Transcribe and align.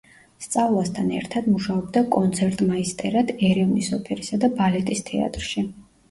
სწავლასთან 0.43 1.09
ერთად 1.17 1.49
მუშაობდა 1.55 2.01
კონცერტმაისტერად 2.15 3.33
ერევნის 3.49 3.91
ოპერისა 3.99 4.39
და 4.45 4.49
ბალეტის 4.63 5.05
თეატრში. 5.11 5.65